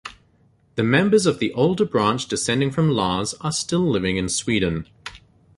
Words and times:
The 0.77 0.83
members 0.83 1.27
of 1.27 1.37
the 1.37 1.53
older 1.53 1.85
branch 1.85 2.27
descending 2.27 2.71
from 2.71 2.89
Lars 2.89 3.35
are 3.41 3.51
still 3.51 3.87
living 3.87 4.17
in 4.17 4.29
Sweden. 4.29 4.87